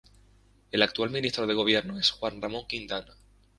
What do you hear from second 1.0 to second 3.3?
ministro de Gobierno es Juan Ramón Quintana.